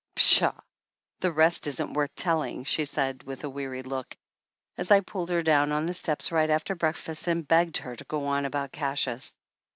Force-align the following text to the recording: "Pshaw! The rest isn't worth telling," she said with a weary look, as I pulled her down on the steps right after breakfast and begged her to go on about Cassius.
"Pshaw! 0.15 0.55
The 1.19 1.31
rest 1.31 1.67
isn't 1.67 1.93
worth 1.93 2.15
telling," 2.15 2.63
she 2.63 2.85
said 2.85 3.21
with 3.21 3.43
a 3.43 3.49
weary 3.51 3.83
look, 3.83 4.17
as 4.75 4.89
I 4.89 5.01
pulled 5.01 5.29
her 5.29 5.43
down 5.43 5.71
on 5.71 5.85
the 5.85 5.93
steps 5.93 6.31
right 6.31 6.49
after 6.49 6.73
breakfast 6.73 7.27
and 7.27 7.47
begged 7.47 7.77
her 7.77 7.95
to 7.95 8.03
go 8.05 8.25
on 8.25 8.45
about 8.45 8.71
Cassius. 8.71 9.35